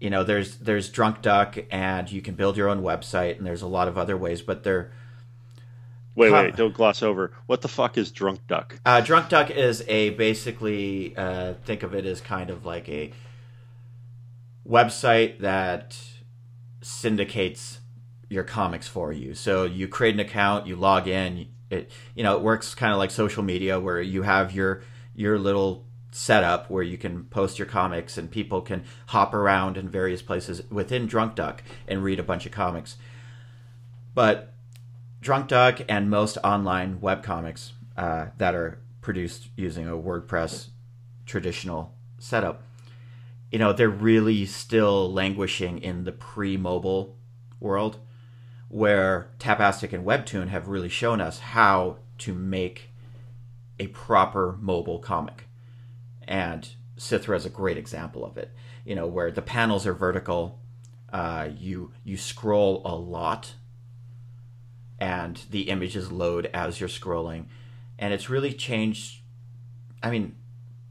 [0.00, 3.62] you know there's there's drunk duck and you can build your own website and there's
[3.62, 4.90] a lot of other ways but they're
[6.14, 7.32] wait, wait, don't gloss over.
[7.46, 8.78] What the fuck is Drunk Duck?
[8.84, 13.12] uh, drunk duck is a basically uh, think of it as kind of like a
[14.68, 15.96] website that
[16.82, 17.80] syndicates
[18.28, 22.36] your comics for you so you create an account you log in it you know
[22.36, 24.82] it works kind of like social media where you have your
[25.14, 29.88] your little setup where you can post your comics and people can hop around in
[29.88, 32.96] various places within drunk duck and read a bunch of comics
[34.14, 34.54] but
[35.20, 40.68] drunk duck and most online webcomics uh, that are produced using a wordpress
[41.26, 42.62] traditional setup
[43.50, 47.16] you know they're really still languishing in the pre-mobile
[47.58, 47.98] world
[48.70, 52.90] where Tapastic and Webtoon have really shown us how to make
[53.80, 55.48] a proper mobile comic.
[56.22, 58.52] And Sithrah is a great example of it.
[58.84, 60.60] You know, where the panels are vertical,
[61.12, 63.54] uh, you you scroll a lot,
[65.00, 67.46] and the images load as you're scrolling,
[67.98, 69.22] and it's really changed.
[70.02, 70.36] I mean,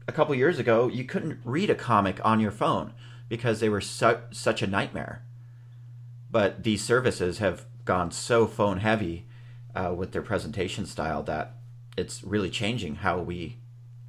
[0.08, 2.92] a couple years ago, you couldn't read a comic on your phone
[3.28, 5.22] because they were su- such a nightmare.
[6.30, 9.26] But these services have gone so phone heavy
[9.74, 11.56] uh, with their presentation style that
[11.96, 13.58] it's really changing how we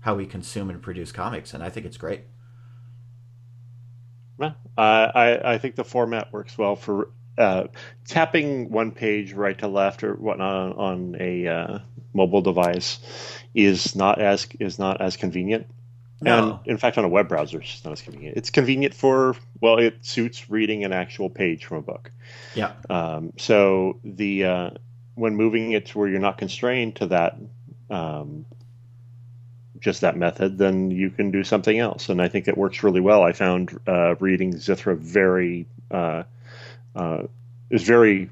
[0.01, 2.21] how we consume and produce comics, and I think it's great.
[4.37, 7.67] Well, I I think the format works well for uh,
[8.05, 11.79] tapping one page right to left or whatnot on, on a uh,
[12.13, 12.99] mobile device
[13.53, 15.67] is not as is not as convenient.
[16.21, 16.59] No.
[16.61, 18.37] And in fact, on a web browser, it's just not as convenient.
[18.37, 22.11] It's convenient for well, it suits reading an actual page from a book.
[22.53, 24.69] Yeah, Um, so the uh,
[25.15, 27.37] when moving it to where you're not constrained to that,
[27.89, 28.45] um,
[29.79, 33.01] just that method, then you can do something else, and I think it works really
[33.01, 33.23] well.
[33.23, 36.23] I found uh, reading Sithrah very uh,
[36.95, 37.23] uh,
[37.69, 38.29] is very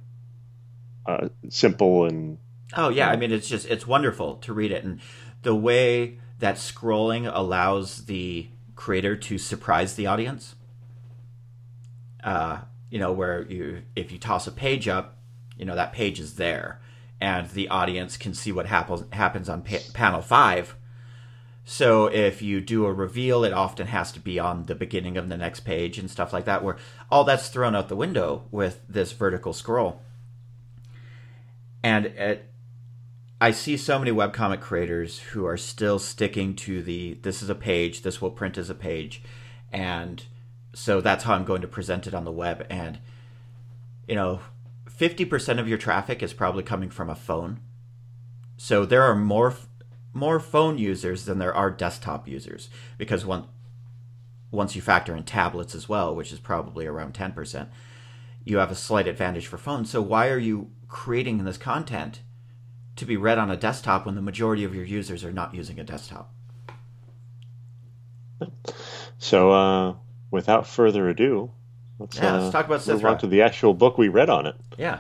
[1.06, 2.38] uh, simple and
[2.76, 5.00] Oh yeah, I mean it's just it's wonderful to read it, and
[5.42, 10.56] the way that scrolling allows the creator to surprise the audience.
[12.24, 15.18] Uh, you know, where you if you toss a page up,
[15.58, 16.80] you know that page is there,
[17.20, 20.76] and the audience can see what happens happens on pa- panel five.
[21.72, 25.30] So if you do a reveal, it often has to be on the beginning of
[25.30, 26.78] the next page and stuff like that, where
[27.12, 30.02] all that's thrown out the window with this vertical scroll.
[31.84, 32.52] And it,
[33.40, 37.56] I see so many webcomic creators who are still sticking to the this is a
[37.56, 39.22] page, this will print as a page,
[39.72, 40.24] and
[40.74, 42.66] so that's how I'm going to present it on the web.
[42.72, 42.98] And
[44.08, 44.40] you know,
[44.90, 47.60] fifty percent of your traffic is probably coming from a phone,
[48.58, 49.54] so there are more
[50.14, 53.46] more phone users than there are desktop users because one
[54.52, 57.70] once you factor in tablets as well, which is probably around ten percent,
[58.44, 59.90] you have a slight advantage for phones.
[59.90, 62.22] So why are you creating this content?
[62.96, 65.80] to be read on a desktop when the majority of your users are not using
[65.80, 66.34] a desktop.
[69.18, 69.52] so.
[69.54, 69.94] Uh,
[70.32, 71.52] without further ado,
[71.98, 73.12] let's, Yeah, uh, let's talk about move Sithrah.
[73.12, 74.56] on to the actual book we read on it.
[74.78, 75.00] Yeah.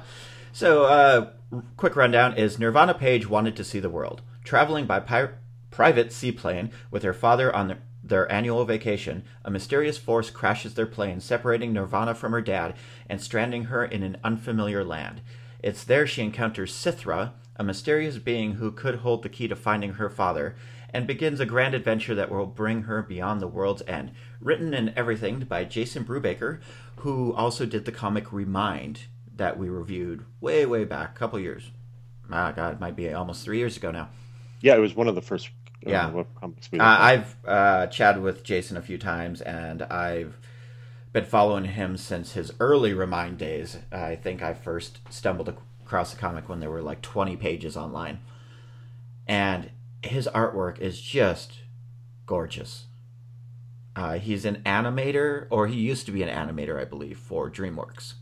[0.52, 1.30] So, uh,
[1.78, 4.22] quick rundown is Nirvana Page wanted to see the world.
[4.50, 5.28] Traveling by
[5.70, 10.88] private seaplane with her father on their, their annual vacation, a mysterious force crashes their
[10.88, 12.74] plane, separating Nirvana from her dad
[13.08, 15.22] and stranding her in an unfamiliar land.
[15.62, 19.94] It's there she encounters Sithrah, a mysterious being who could hold the key to finding
[19.94, 20.56] her father,
[20.92, 24.14] and begins a grand adventure that will bring her beyond the world's end.
[24.42, 26.60] Written and everything by Jason Brubaker,
[26.96, 29.02] who also did the comic Remind
[29.36, 31.70] that we reviewed way, way back, a couple years.
[32.32, 34.10] Ah, God, it might be almost three years ago now.
[34.62, 35.50] Yeah, it was one of the first.
[35.86, 36.24] Uh, Yeah.
[36.40, 36.84] comics we Uh.
[36.84, 40.38] I've uh, chatted with Jason a few times, and I've
[41.14, 43.78] been following him since his early Remind days.
[43.92, 45.48] I think I first stumbled
[45.84, 48.20] across the comic when there were like 20 pages online.
[49.28, 49.72] And
[50.04, 51.60] his artwork is just
[52.26, 52.86] gorgeous.
[53.96, 58.14] Uh, he's an animator, or he used to be an animator, I believe, for DreamWorks.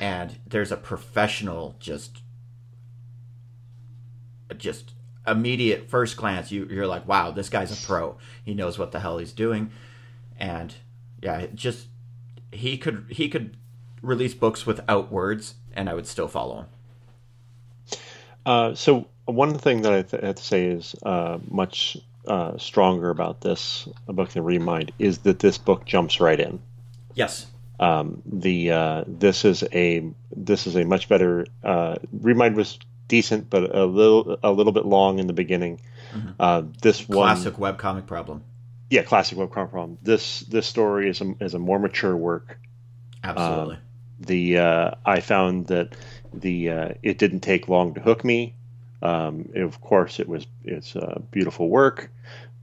[0.00, 2.20] And there's a professional, just,
[4.56, 4.92] just
[5.26, 8.16] immediate first glance, you you're like, wow, this guy's a pro.
[8.44, 9.70] He knows what the hell he's doing,
[10.38, 10.74] and
[11.22, 11.88] yeah, just
[12.52, 13.56] he could he could
[14.02, 16.66] release books without words, and I would still follow him.
[18.44, 21.96] Uh, so one thing that I th- have to say is uh, much
[22.28, 26.60] uh, stronger about this book than Remind is that this book jumps right in.
[27.14, 27.46] Yes,
[27.80, 31.46] Um, the uh, this is a this is a much better.
[31.64, 35.80] Uh, Remind was decent, but a little a little bit long in the beginning.
[36.40, 38.42] Uh, this one, classic webcomic problem.
[38.90, 39.98] yeah, classic web comic problem.
[40.02, 42.58] This this story is a, is a more mature work.
[43.22, 43.78] Absolutely.
[44.20, 45.94] the uh, I found that
[46.32, 48.54] the uh, it didn't take long to hook me.
[49.02, 52.10] Um, of course, it was it's uh, beautiful work,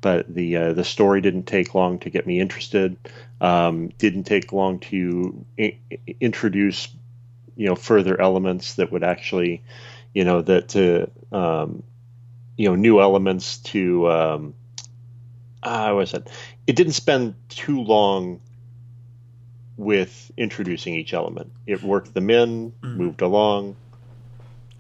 [0.02, 2.98] but the uh, the story didn't take long to get me interested.
[3.40, 5.78] Um, didn't take long to I-
[6.20, 6.88] introduce
[7.56, 9.62] you know further elements that would actually
[10.14, 11.84] you know that to um,
[12.58, 14.54] you know new elements to um,
[15.62, 16.28] uh, what was it?
[16.68, 18.40] It didn't spend too long
[19.78, 21.52] with introducing each element.
[21.66, 23.76] It worked them in, moved along.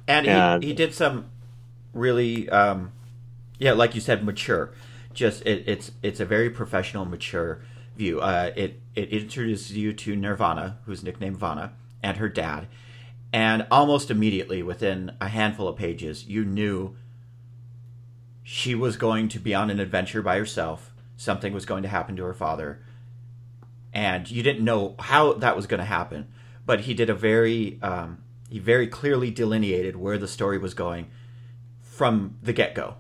[0.07, 1.29] and, and- he, he did some
[1.93, 2.91] really um
[3.59, 4.71] yeah like you said mature
[5.13, 7.61] just it, it's it's a very professional mature
[7.95, 12.65] view uh it it introduces you to nirvana who's nicknamed vana and her dad
[13.33, 16.95] and almost immediately within a handful of pages you knew
[18.43, 20.91] she was going to be on an adventure by herself.
[21.17, 22.83] Something was going to happen to her father.
[23.93, 26.27] And you didn't know how that was going to happen.
[26.65, 31.09] But he did a very um, he very clearly delineated where the story was going
[31.81, 32.95] from the get-go.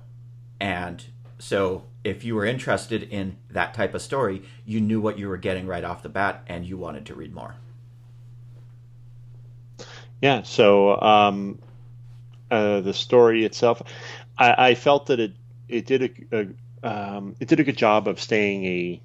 [0.59, 1.03] And
[1.37, 5.37] so if you were interested in that type of story you knew what you were
[5.37, 7.55] getting right off the bat and you wanted to read more
[10.23, 10.43] Yeah.
[10.43, 11.59] So um,
[12.49, 13.81] uh, the story itself,
[14.37, 15.33] I, I felt that it
[15.67, 16.47] it did a, a
[16.89, 19.01] um, it did a good job of staying a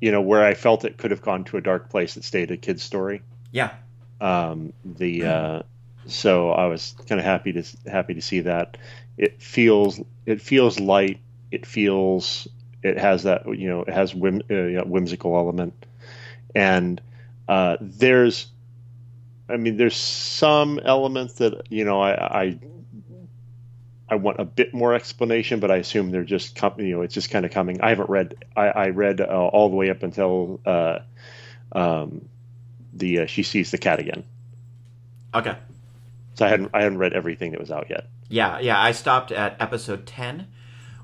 [0.00, 2.16] you know where I felt it could have gone to a dark place.
[2.16, 3.20] It stayed a kid's story.
[3.50, 3.74] yeah
[4.22, 5.62] Um, the uh,
[6.06, 8.78] so I was kind of happy to happy to see that.
[9.18, 11.20] It feels it feels light.
[11.50, 12.48] It feels
[12.82, 15.74] it has that you know it has whim, uh, whimsical element,
[16.54, 16.98] and
[17.46, 18.46] uh, there's
[19.52, 22.40] I mean there's some elements that you know I.
[22.42, 22.58] I
[24.08, 27.14] I want a bit more explanation, but I assume they're just com- you know it's
[27.14, 27.80] just kind of coming.
[27.80, 28.44] I haven't read.
[28.54, 30.98] I, I read uh, all the way up until uh,
[31.72, 32.28] um,
[32.92, 34.24] the uh, she sees the cat again.
[35.34, 35.56] okay
[36.34, 38.06] So I hadn't I hadn't read everything that was out yet.
[38.28, 40.46] yeah yeah i stopped at episode 10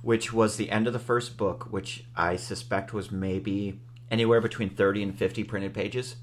[0.03, 3.81] which was the end of the first book which i suspect was maybe
[4.11, 6.17] anywhere between 30 and 50 printed pages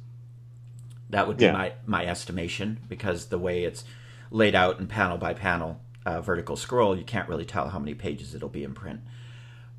[1.15, 1.53] that would be Yeah.
[1.53, 3.83] my, my estimation because the way it's
[4.31, 7.93] laid out in panel by panel uh, vertical scroll you can't really tell how many
[7.93, 8.99] pages it'll be in print.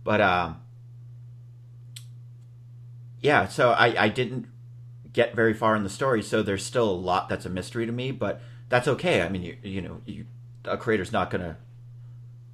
[0.03, 0.61] But um,
[3.21, 4.47] yeah so I, I didn't
[5.13, 7.93] get very far in the story so there's still a lot that's a mystery to
[7.93, 9.23] me but that's okay.
[9.23, 10.27] I mean you, you know you,
[10.65, 11.57] a creator's not to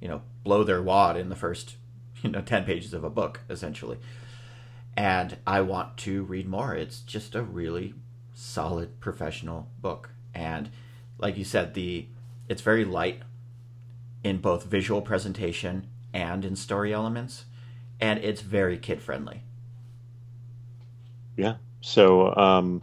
[0.01, 1.77] you know blow their wad in the first
[2.21, 3.97] you know 10 pages of a book essentially.
[4.95, 6.75] And i want to read more.
[6.75, 7.93] It's just a really
[8.43, 10.69] solid professional book and
[11.17, 12.05] like you said the
[12.49, 13.21] it's very light
[14.23, 17.45] in both visual presentation and in story elements
[18.01, 19.41] and it's very kid friendly
[21.35, 21.55] Yeah.
[21.81, 22.81] So um,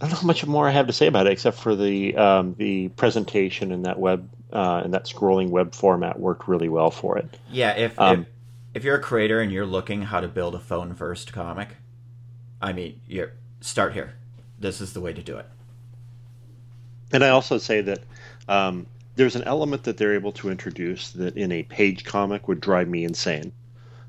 [0.00, 2.16] I don't know how much more I have to say about it except for the
[2.16, 6.90] um, the presentation and that web uh, and that scrolling web format worked really well
[6.90, 7.38] for it.
[7.50, 8.26] Yeah, if, Um, if
[8.74, 11.76] if you're a creator and you're looking how to build a phone first comic,
[12.60, 14.14] I mean, you start here.
[14.58, 15.46] This is the way to do it.
[17.12, 18.00] And I also say that
[18.48, 18.86] um,
[19.16, 22.88] there's an element that they're able to introduce that in a page comic would drive
[22.88, 23.52] me insane.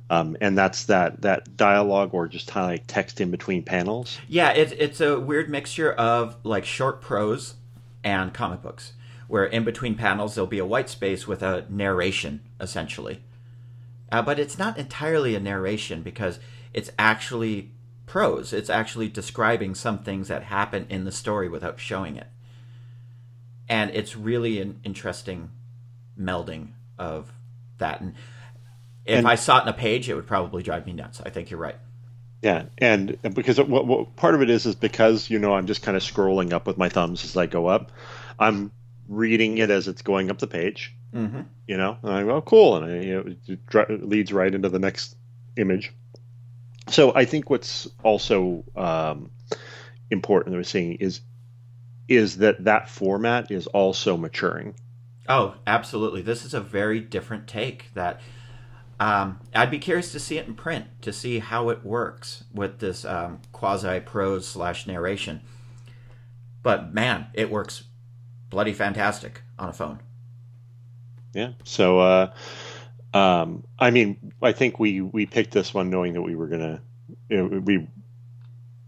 [0.10, 4.20] Um, and that's that that dialogue or just kind of like text in between panels.
[4.30, 7.56] Yeah, it's it's a weird mixture of like short prose
[8.06, 8.93] and comic books,
[9.28, 13.22] where in between panels there'll be a white space with a narration, essentially.
[14.10, 16.39] Uh, but it's not entirely a narration because
[16.74, 17.72] it's actually
[18.08, 18.53] prose.
[18.53, 22.28] It's actually describing some things that happen in the story without showing it.
[23.70, 25.51] And it's really an interesting
[26.20, 27.32] melding of
[27.78, 28.01] that.
[28.01, 28.16] And
[29.05, 31.22] if And- I saw it in a page, it would probably drive me nuts.
[31.24, 31.76] I think you're right.
[32.41, 35.82] Yeah, and because what, what part of it is is because you know I'm just
[35.82, 37.91] kind of scrolling up with my thumbs as I go up.
[38.39, 38.72] I'm
[39.10, 40.93] reading it as it's going up the page.
[41.16, 41.41] Mm-hmm.
[41.68, 43.16] You know, and I go, oh, cool, and I, you
[43.47, 43.58] know,
[43.89, 45.16] it leads right into the next
[45.58, 45.91] image.
[46.90, 49.32] So I think what's also um,
[50.10, 51.22] important that we're seeing is
[52.08, 54.76] is that that format is also maturing.
[55.28, 56.22] Oh, absolutely.
[56.22, 58.22] This is a very different take that
[59.00, 62.80] um, I'd be curious to see it in print to see how it works with
[62.80, 65.42] this um, quasi prose slash narration.
[66.64, 67.84] But man, it works
[68.50, 70.00] bloody fantastic on a phone.
[71.34, 71.52] Yeah.
[71.64, 72.34] So, uh,
[73.14, 76.82] um, I mean, I think we we picked this one knowing that we were gonna,
[77.30, 77.88] you know, we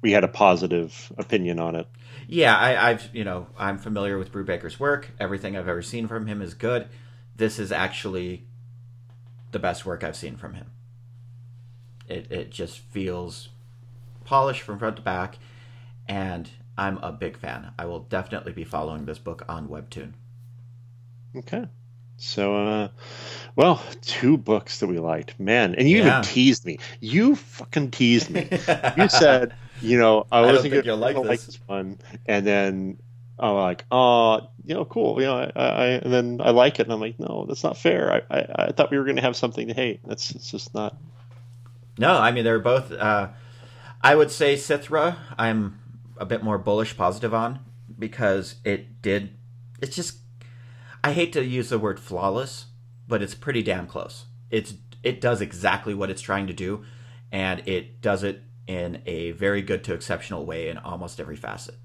[0.01, 1.87] we had a positive opinion on it.
[2.27, 5.11] Yeah, I, I've you know I'm familiar with Brubaker's work.
[5.19, 6.87] Everything I've ever seen from him is good.
[7.35, 8.45] This is actually
[9.51, 10.71] the best work I've seen from him.
[12.07, 13.49] It it just feels
[14.25, 15.39] polished from front to back,
[16.07, 17.71] and I'm a big fan.
[17.79, 20.13] I will definitely be following this book on Webtoon.
[21.35, 21.65] Okay.
[22.19, 22.87] So, uh,
[23.55, 26.19] well, two books that we liked, man, and you Yeah.
[26.19, 26.79] even teased me.
[26.99, 28.47] You fucking teased me.
[28.97, 31.59] you said, you know, I wasn't think gonna like like this.
[31.65, 32.99] one, and then
[33.39, 36.83] I'm like, oh, you know, cool, you know, I, I, and then I like it,
[36.83, 38.11] and I'm like, no, that's not fair.
[38.29, 40.01] I, I, I thought we were gonna have something to hate.
[40.05, 40.97] That's it's just not.
[41.97, 42.91] No, I mean they're both.
[42.91, 43.29] Uh,
[44.01, 45.17] I would say Sithrah.
[45.37, 45.79] I'm
[46.17, 47.59] a bit more bullish, positive on
[47.97, 49.31] because it did.
[49.81, 50.17] It's just.
[51.03, 52.67] I hate to use the word flawless,
[53.07, 54.25] but it's pretty damn close.
[54.49, 56.83] It's it does exactly what it's trying to do,
[57.31, 61.75] and it does it in a very good to exceptional way in almost every facet.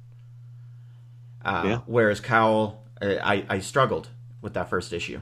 [1.45, 1.79] Uh, Yeah.
[1.87, 4.09] Whereas Cowl, uh, I I struggled
[4.41, 5.21] with that first issue,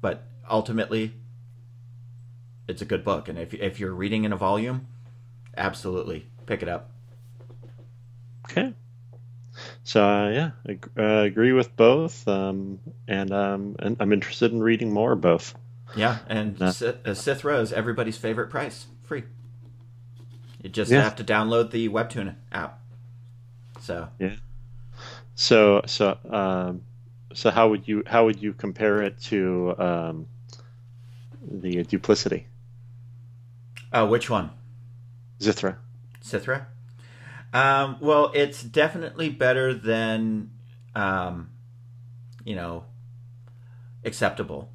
[0.00, 1.14] but ultimately
[2.66, 4.86] it's a good book and if, if you're reading in a volume
[5.56, 6.90] absolutely pick it up
[8.50, 8.74] Okay.
[9.84, 14.62] So uh, yeah, I uh, agree with both, um, and um, and I'm interested in
[14.62, 15.54] reading more of both.
[15.96, 19.24] yeah and uh, Sithrah is everybody's favorite price free
[20.62, 21.02] you just Yeah.
[21.02, 22.80] have to download the webtoon app
[23.80, 24.36] so yeah.
[25.34, 26.82] So so um,
[27.34, 30.26] so how would you how would you compare it to um,
[31.50, 32.46] the duplicity
[33.92, 34.50] uh, which one
[35.40, 35.76] Zithra?
[36.22, 36.64] Sithrah
[37.54, 40.50] um, well it's definitely better than
[40.94, 41.50] um,
[42.44, 42.84] you know
[44.04, 44.70] acceptable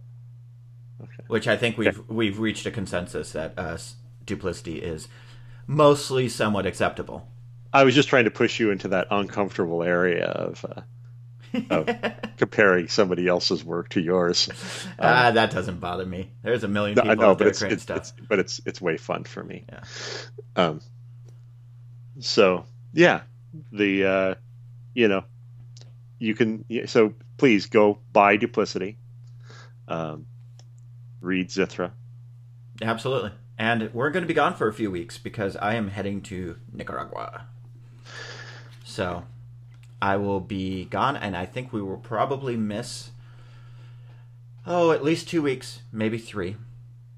[1.02, 1.24] Okay.
[1.28, 3.78] which I think we've we've reached a consensus that uh,
[4.26, 5.08] duplicity is
[5.68, 7.28] mostly somewhat acceptable.
[7.72, 10.82] I was just trying to push you into that uncomfortable area of, uh,
[11.70, 11.88] of
[12.38, 14.50] comparing somebody else's work to yours.
[15.00, 16.32] Ah, that doesn't bother me.
[16.44, 17.98] There's a million No, people know, out but it's, it's, stuff.
[17.98, 19.66] it's but it's it's way fun for me.
[19.70, 19.84] Yeah.
[20.58, 20.82] Um.
[22.20, 23.22] So yeah,
[23.72, 24.36] the uh,
[24.94, 25.24] you know,
[26.20, 28.98] you can so please go buy Duplicity.
[29.88, 30.26] Um,
[31.22, 31.92] read Zithra.
[32.82, 33.32] Absolutely.
[33.58, 36.58] And we're going to be gone for a few weeks because I am heading to
[36.72, 37.46] Nicaragua.
[38.86, 39.24] So
[40.02, 43.12] I will be gone, and I think we will probably miss,
[44.66, 46.56] oh, at least two weeks, maybe three.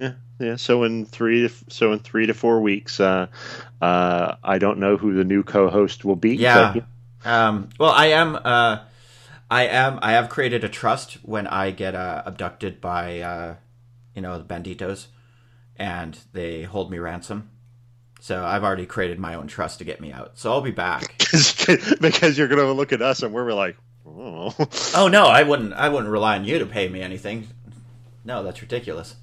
[0.01, 0.55] Yeah, yeah.
[0.55, 3.27] So in three, to, so in three to four weeks, uh,
[3.81, 6.35] uh, I don't know who the new co-host will be.
[6.35, 6.73] Yeah.
[6.73, 8.35] but- Um, well, I am.
[8.35, 8.79] Uh,
[9.51, 9.99] I am.
[10.01, 13.55] I have created a trust when I get uh, abducted by, uh,
[14.15, 15.05] you know, the banditos,
[15.77, 17.51] and they hold me ransom.
[18.21, 20.31] So I've already created my own trust to get me out.
[20.39, 21.15] So I'll be back.
[22.01, 23.77] because you're gonna look at us and we're like,
[24.07, 24.53] oh.
[24.95, 25.73] oh no, I wouldn't.
[25.73, 27.47] I wouldn't rely on you to pay me anything.
[28.25, 29.15] No, that's ridiculous.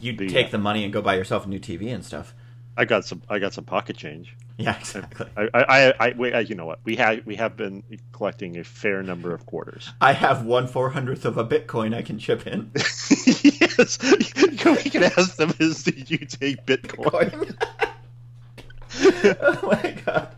[0.00, 2.34] You The, take uh, the money and go buy yourself a new TV and stuff.
[2.76, 3.22] I got some.
[3.28, 4.36] I got some pocket change.
[4.56, 5.26] Yeah, exactly.
[5.36, 6.78] I, I, I, I wait, uh, you know what?
[6.84, 7.82] We have we have been
[8.12, 9.90] collecting a fair number of quarters.
[10.00, 12.70] I have one four hundredth of a Bitcoin I can chip in.
[12.74, 13.98] yes,
[14.64, 17.56] we can ask them: Is do you take Bitcoin?
[19.40, 20.34] oh my god.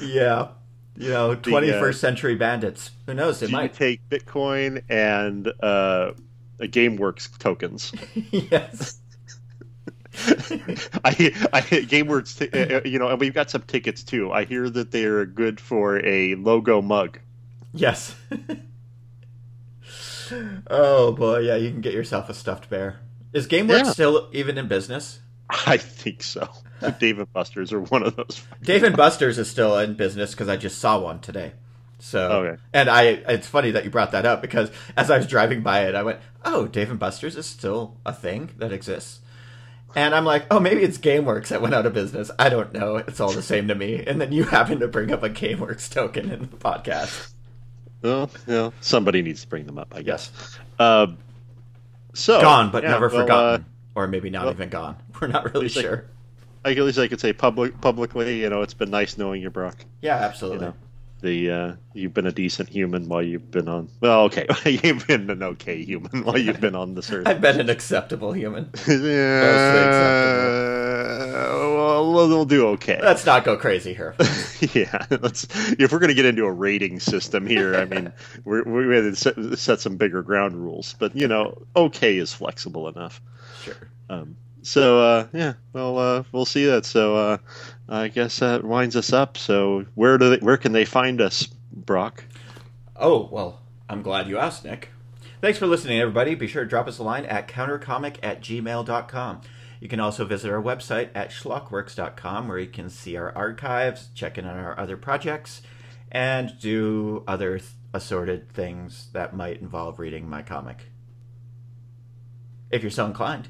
[0.00, 0.48] Yeah.
[0.96, 2.90] You know, 21st century bandits.
[3.06, 3.40] Who knows?
[3.40, 3.72] You might.
[3.72, 6.12] take Bitcoin and uh,
[6.66, 7.92] GameWorks tokens?
[8.30, 8.98] yes.
[11.04, 11.10] I,
[11.52, 14.32] I GameWorks, t- uh, uh, you know, and we've got some tickets too.
[14.32, 17.20] I hear that they're good for a logo mug.
[17.72, 18.16] Yes.
[20.68, 23.00] oh boy, yeah, you can get yourself a stuffed bear.
[23.32, 23.92] Is GameWorks Yeah.
[23.92, 25.20] still even in business?
[25.50, 26.48] I think so.
[26.98, 28.42] Dave and Buster's are one of those.
[28.62, 31.52] Dave and Buster's is still in business because I just saw one today.
[32.00, 32.62] So, Okay.
[32.72, 35.84] and I, it's funny that you brought that up because as I was driving by
[35.86, 39.18] it, I went, "Oh, Dave and Buster's is still a thing that exists."
[39.96, 42.30] And I'm like, "Oh, maybe it's GameWorks that went out of business.
[42.38, 42.96] I don't know.
[42.98, 45.90] It's all the same to me." And then you happen to bring up a GameWorks
[45.92, 47.32] token in the podcast.
[48.02, 50.30] Well, you know, somebody needs to bring them up, I guess.
[50.78, 51.08] Uh,
[52.14, 54.96] so gone, but yeah, never well, forgotten, or maybe not well- even gone.
[55.20, 56.04] We're not really I- sure.
[56.64, 58.40] I, at least I could say public publicly.
[58.42, 59.76] You know, it's been nice knowing you, Brock.
[60.00, 60.58] Yeah, absolutely.
[60.58, 60.74] You know,
[61.20, 63.88] the uh, you've been a decent human while you've been on.
[64.00, 64.46] Well, okay,
[64.82, 67.26] you've been an okay human while you've been on this earth.
[67.26, 68.70] I've been an acceptable human.
[68.88, 68.98] yeah,
[71.44, 73.00] well, we'll, we'll do okay.
[73.02, 74.14] Let's not go crazy here.
[74.74, 75.46] yeah, let's.
[75.78, 78.12] If we're going to get into a rating system here, I mean,
[78.44, 80.94] we're, we had to set, set some bigger ground rules.
[80.98, 83.20] But you know, okay is flexible enough.
[83.62, 83.74] Sure.
[84.08, 84.36] Um,
[84.68, 86.84] so uh, yeah, well, uh, we'll see that.
[86.84, 87.38] So uh,
[87.88, 89.38] I guess that winds us up.
[89.38, 92.24] So where do they, where can they find us, Brock?
[92.96, 94.90] Oh, well, I'm glad you asked, Nick.
[95.40, 96.34] Thanks for listening, everybody.
[96.34, 99.40] Be sure to drop us a line at countercomic at gmail.com.
[99.80, 104.36] You can also visit our website at schlockworks.com where you can see our archives, check
[104.36, 105.62] in on our other projects,
[106.10, 110.86] and do other th- assorted things that might involve reading my comic.
[112.70, 113.48] If you're so inclined,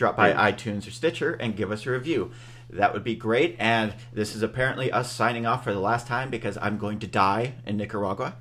[0.00, 2.32] drop by iTunes or Stitcher and give us a review.
[2.70, 3.54] That would be great.
[3.58, 7.06] And this is apparently us signing off for the last time because I'm going to
[7.06, 8.34] die in Nicaragua.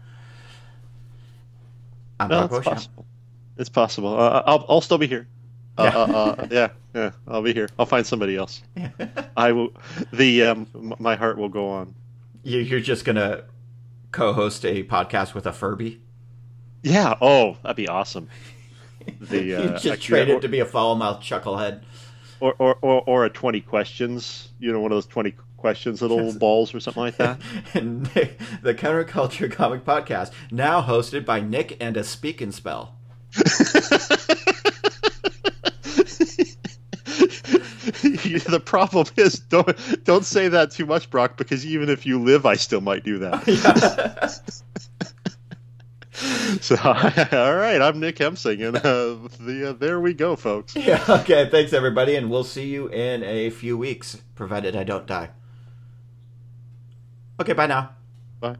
[2.20, 3.06] I'm No, it's possible.
[3.58, 4.18] It's possible.
[4.20, 5.28] Uh, I'll I'll still be here.
[5.78, 5.98] Uh, Yeah.
[5.98, 7.68] uh, uh, yeah, yeah, I'll be here.
[7.78, 8.62] I'll find somebody else.
[9.38, 9.74] I will.
[10.14, 11.94] The um, my heart will go on.
[12.44, 13.44] You- You're just gonna
[14.12, 16.00] co-host a podcast with a Furby.
[16.84, 17.16] Yeah.
[17.22, 18.30] Oh, that'd be awesome.
[19.20, 21.82] The you uh, just yeah, traded or, to be a foul mouth chucklehead.
[22.40, 24.50] or, or, or or a twenty questions.
[24.60, 27.40] You know, one of those twenty questions little balls or something like that.
[27.74, 28.06] and
[28.62, 32.96] the Counterculture Comic Podcast, now hosted by Nick and a Speak and Spell.
[38.02, 42.46] the problem is don't don't say that too much, Brock, because even if you live,
[42.46, 44.42] I still might do that.
[46.62, 50.76] so, all right, I'm Nick Hemsing, and uh, the, uh, there we go, folks.
[50.90, 55.06] Yeah, okay, thanks everybody, and we'll see you in a few weeks, provided I don't
[55.06, 55.30] die.
[57.40, 57.92] Okay, bye now.
[58.40, 58.58] Bye.